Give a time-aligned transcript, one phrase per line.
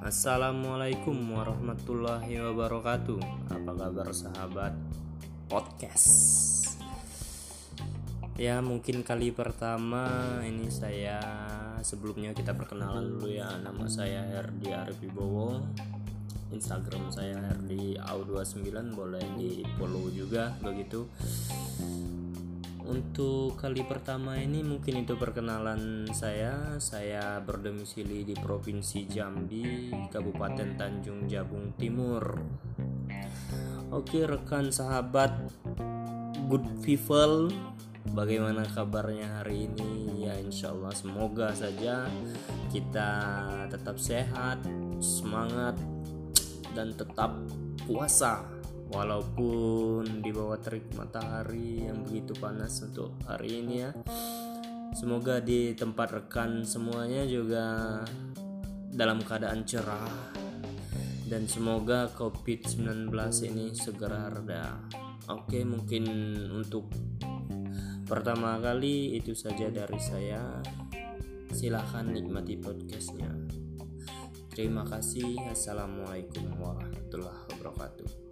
[0.00, 3.20] Assalamualaikum warahmatullahi wabarakatuh.
[3.52, 4.72] Apa kabar sahabat
[5.52, 6.08] podcast?
[8.40, 11.20] Ya, mungkin kali pertama ini saya
[11.84, 13.60] sebelumnya kita perkenalan dulu ya.
[13.60, 15.60] Nama saya Herdi Arif Wibowo.
[16.56, 21.04] Instagram saya Herdi Au29 boleh di follow juga begitu
[22.86, 26.78] untuk kali pertama ini mungkin itu perkenalan saya.
[26.78, 32.38] Saya berdomisili di Provinsi Jambi, Kabupaten Tanjung Jabung Timur.
[33.90, 35.34] Oke, rekan sahabat
[36.46, 37.50] good people,
[38.14, 40.26] bagaimana kabarnya hari ini?
[40.26, 42.06] Ya, insya Allah semoga saja
[42.70, 43.10] kita
[43.70, 44.62] tetap sehat,
[45.02, 45.74] semangat,
[46.74, 47.34] dan tetap
[47.86, 48.55] puasa
[48.90, 53.90] walaupun di bawah terik matahari yang begitu panas untuk hari ini ya.
[54.94, 58.00] Semoga di tempat rekan semuanya juga
[58.88, 60.32] dalam keadaan cerah.
[61.26, 63.10] Dan semoga covid-19
[63.50, 64.78] ini segera reda.
[65.26, 66.06] Oke mungkin
[66.54, 66.86] untuk
[68.06, 70.62] pertama kali itu saja dari saya.
[71.50, 73.34] Silahkan nikmati podcastnya.
[74.54, 75.34] Terima kasih.
[75.50, 78.25] Assalamualaikum warahmatullahi wabarakatuh